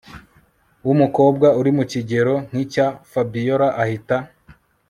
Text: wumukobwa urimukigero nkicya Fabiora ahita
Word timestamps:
wumukobwa 0.85 1.47
urimukigero 1.59 2.33
nkicya 2.47 2.87
Fabiora 3.11 3.67
ahita 3.83 4.17